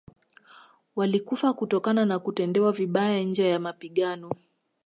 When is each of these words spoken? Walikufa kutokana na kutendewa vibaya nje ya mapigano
Walikufa 0.95 1.53
kutokana 1.53 2.05
na 2.05 2.19
kutendewa 2.19 2.71
vibaya 2.71 3.23
nje 3.23 3.49
ya 3.49 3.59
mapigano 3.59 4.31